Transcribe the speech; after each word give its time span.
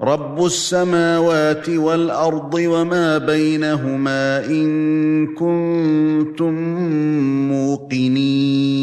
رب 0.00 0.44
السماوات 0.44 1.68
والارض 1.68 2.54
وما 2.54 3.18
بينهما 3.18 4.46
ان 4.46 5.26
كنتم 5.26 6.54
موقنين 7.48 8.78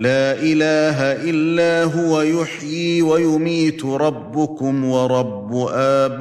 لا 0.00 0.32
اله 0.32 1.02
الا 1.30 1.84
هو 1.84 2.22
يحيي 2.22 3.02
ويميت 3.02 3.84
ربكم 3.84 4.84
ورب 4.84 5.54
ابائكم 5.72 6.18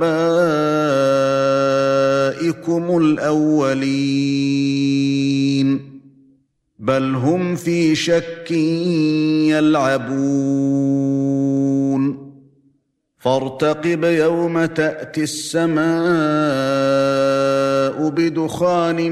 الاولين 2.98 4.36
بل 6.80 7.16
هم 7.16 7.56
في 7.56 7.96
شك 7.96 8.52
يلعبون 9.52 11.25
فارتقب 13.26 14.04
يوم 14.04 14.66
تأتي 14.66 15.24
السماء 15.24 15.86
بدخان 18.10 19.12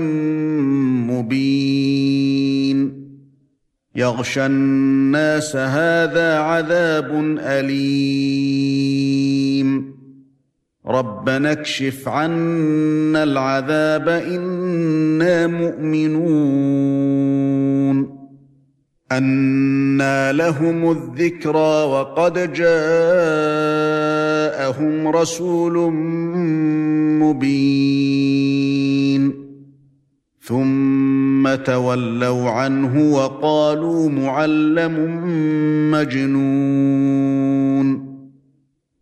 مبين. 1.08 2.94
يغشى 3.96 4.46
الناس 4.46 5.56
هذا 5.56 6.38
عذاب 6.38 7.38
أليم. 7.40 8.84
ربنا 10.88 11.52
اكشف 11.52 12.08
عنا 12.08 13.24
العذاب 13.24 14.10
إنا 14.10 15.48
مؤمنون. 15.48 16.64
أَنَّىٰ 19.18 20.32
لَهُمُ 20.34 20.92
الذِّكْرَىٰ 20.92 21.84
وَقَدْ 21.84 22.54
جَاءَهُمْ 22.54 22.78
رَسُولٌ 25.08 25.92
مُّبِينٌ 27.24 28.64
ثُمَّ 30.42 31.56
تَوَلَّوْا 31.56 32.50
عَنْهُ 32.50 33.14
وَقَالُوا 33.14 34.10
مُعَلَّمٌ 34.10 34.96
مَّجْنُونٌ 35.92 37.88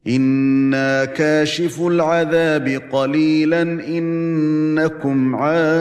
إِنَّا 0.08 1.06
كَاشِفُو 1.06 1.88
الْعَذَابِ 1.88 2.82
قَلِيلًا 2.92 3.62
إِنَّكُمْ 3.88 5.36
عَائِدُونَ 5.36 5.72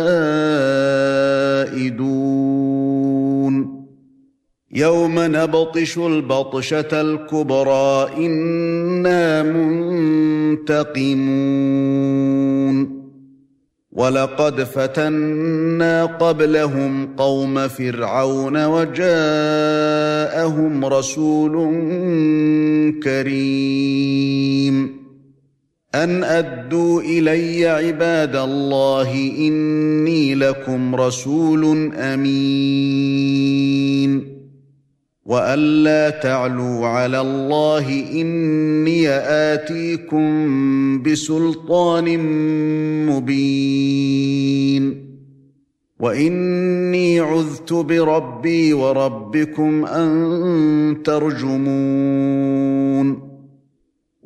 يوم 4.73 5.15
نبطش 5.19 5.99
البطشة 5.99 7.01
الكبرى 7.01 8.11
إنا 8.27 9.43
منتقمون. 9.43 11.11
ولقد 13.93 14.63
فتنا 14.63 16.05
قبلهم 16.05 17.17
قوم 17.17 17.69
فرعون 17.69 18.65
وجاءهم 18.65 19.05
رسول 20.85 21.53
كريم. 23.03 25.01
أن 25.95 26.25
أدوا 26.25 27.01
إلي 27.03 27.67
عباد 27.67 28.37
الله 28.37 29.13
إني 29.39 30.35
لكم 30.35 30.95
رسول 30.95 31.93
أمين. 31.95 33.01
والا 35.31 36.11
تعلوا 36.11 36.87
على 36.87 37.21
الله 37.21 38.05
اني 38.13 39.09
اتيكم 39.09 40.23
بسلطان 41.03 42.19
مبين 43.07 44.85
واني 46.01 47.21
عذت 47.21 47.73
بربي 47.73 48.73
وربكم 48.73 49.85
ان 49.87 51.03
ترجمون 51.05 51.71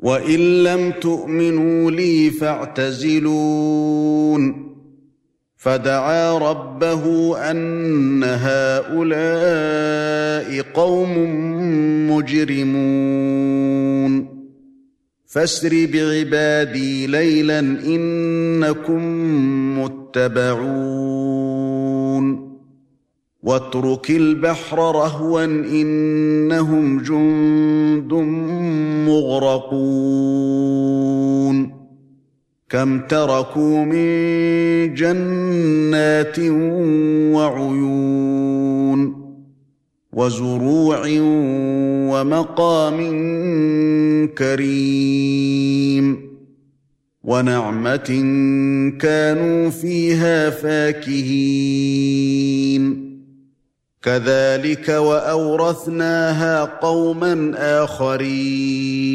وان 0.02 0.62
لم 0.62 0.90
تؤمنوا 0.90 1.90
لي 1.90 2.30
فاعتزلون 2.30 3.74
فدعا 5.64 6.38
ربه 6.38 7.36
أن 7.50 8.24
هؤلاء 8.24 9.04
قوم 10.74 11.18
مجرمون. 12.10 13.54
فاسر 15.26 15.88
بعبادي 15.92 17.06
ليلا 17.06 17.58
إنكم 17.60 19.02
متبعون. 19.78 20.94
واترك 23.42 24.10
البحر 24.10 24.78
رهوا 24.78 25.44
إنهم 25.44 26.98
جند 27.02 28.12
مغرقون. 29.08 29.84
كم 32.74 33.00
تركوا 33.00 33.84
من 33.84 34.94
جنات 34.94 36.38
وعيون 37.34 39.00
وزروع 40.12 41.02
ومقام 42.10 42.98
كريم 44.38 46.06
ونعمة 47.24 48.08
كانوا 49.00 49.70
فيها 49.70 50.50
فاكهين 50.50 51.64
كذلك 54.02 54.88
وأورثناها 54.88 56.64
قوما 56.64 57.52
آخرين 57.84 59.14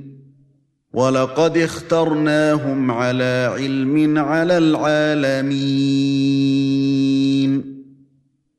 ولقد 0.93 1.57
اخترناهم 1.57 2.91
على 2.91 3.51
علم 3.55 4.17
على 4.17 4.57
العالمين. 4.57 5.61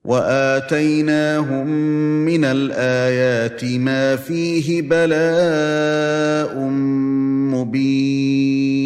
وآتيناهم 0.04 1.66
من 2.24 2.44
الآيات 2.44 3.64
ما 3.64 4.16
فيه 4.16 4.82
بلاء 4.82 6.58
مبين. 7.54 8.82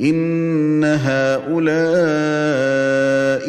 إن 0.00 0.84
هؤلاء 0.84 2.69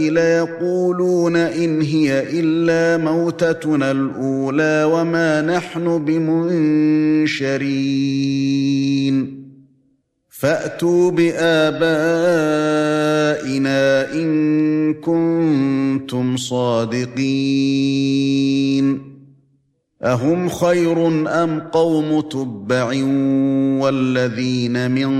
ليقولون 0.09 1.35
إن 1.35 1.81
هي 1.81 2.39
إلا 2.39 3.03
موتتنا 3.03 3.91
الأولى 3.91 4.89
وما 4.93 5.41
نحن 5.41 6.05
بمنشرين. 6.05 6.61
فأتوا 10.29 11.11
بآبائنا 11.11 11.73
إن 14.13 14.93
كنتم 14.93 16.37
صادقين. 16.37 17.51
أهم 20.03 20.49
خير 20.49 21.07
أم 21.43 21.59
قوم 21.59 22.21
تبع 22.21 22.85
والذين 23.81 24.91
من 24.91 25.11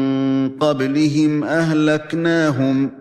قبلهم 0.50 1.44
أهلكناهم 1.44 3.01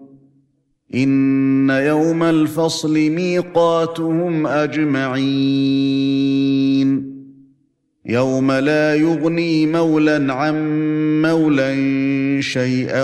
إن 0.95 1.69
يوم 1.69 2.23
الفصل 2.23 2.93
ميقاتهم 2.93 4.47
أجمعين. 4.47 5.21
يوم 8.05 8.51
لا 8.51 8.95
يغني 8.95 9.65
مولا 9.65 10.33
عن 10.33 10.55
مولا 11.21 11.71
شيئا 12.41 13.03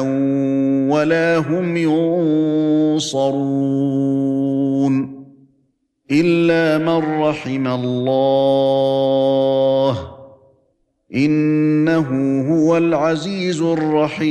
ولا 0.89 1.37
هم 1.37 1.77
ينصرون 2.97 3.27
إلا 6.11 6.77
من 6.77 7.21
رحم 7.21 7.67
الله. 7.67 8.97
إنه 11.15 12.41
هو 12.51 12.77
العزيز 12.77 13.61
الرحيم. 13.61 14.27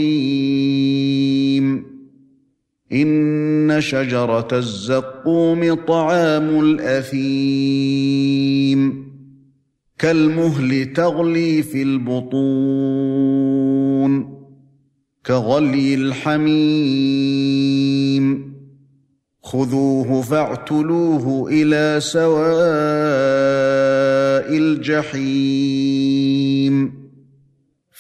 إن 2.92 3.76
شجرة 3.78 4.48
الزقوم 4.52 5.74
طعام 5.74 6.60
الأثيم. 6.60 7.56
كالمهل 9.98 10.92
تغلي 10.92 11.62
في 11.62 11.82
البطون. 11.82 12.46
كغلي 15.26 15.94
الحميم. 15.94 16.86
خذوه 19.42 20.22
فاعتلوه 20.22 21.48
إلى 21.52 22.00
سواء 22.00 22.46
الجحيم. 24.58 26.26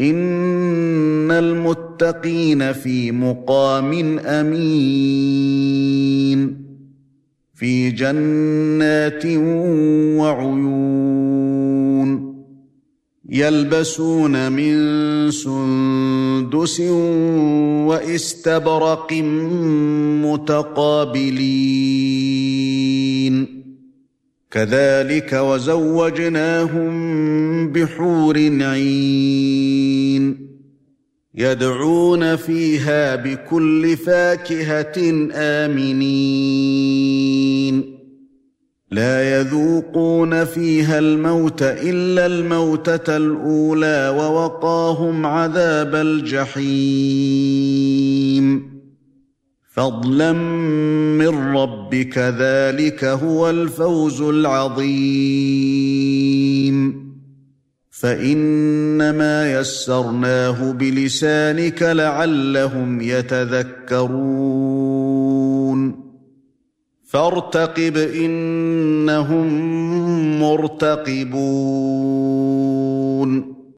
ان 0.00 1.30
المتقين 1.30 2.72
في 2.72 3.12
مقام 3.12 4.18
امين 4.18 5.58
في 7.54 7.90
جنات 7.90 9.26
وعيون 10.16 11.68
يلبسون 13.28 14.52
من 14.52 15.30
سندس 15.30 16.80
واستبرق 17.86 19.12
متقابلين 20.22 21.18
كذلك 24.50 25.32
وزوجناهم 25.32 26.92
بحور 27.72 28.36
عين 28.60 30.48
يدعون 31.34 32.36
فيها 32.36 33.16
بكل 33.16 33.96
فاكهة 33.96 35.28
آمنين. 35.34 37.08
لا 38.90 39.40
يذوقون 39.40 40.44
فيها 40.44 40.98
الموت 40.98 41.62
إلا 41.62 42.26
الموتة 42.26 43.16
الأولى 43.16 44.14
ووقاهم 44.18 45.26
عذاب 45.26 45.94
الجحيم. 45.94 47.38
فضلا 49.78 50.32
من 50.32 51.56
ربك 51.56 52.18
ذلك 52.18 53.04
هو 53.04 53.50
الفوز 53.50 54.22
العظيم. 54.22 54.88
فإنما 57.90 59.52
يسرناه 59.52 60.72
بلسانك 60.72 61.82
لعلهم 61.82 63.00
يتذكرون. 63.00 64.18
فارتقب 67.06 67.96
إنهم 67.96 69.48
مرتقبون. 70.40 71.18